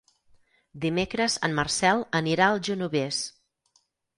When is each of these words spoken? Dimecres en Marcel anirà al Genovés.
Dimecres 0.85 1.35
en 1.49 1.53
Marcel 1.59 2.03
anirà 2.23 2.49
al 2.55 2.65
Genovés. 2.71 3.21